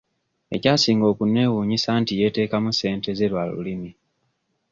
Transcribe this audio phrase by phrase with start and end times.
[0.55, 3.91] Ekyasinga okunneewunyisa nti yeeteekamu ssente ze lwa lulimi.